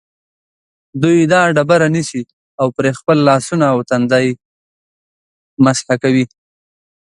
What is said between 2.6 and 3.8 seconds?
او پرې خپل لاسونه او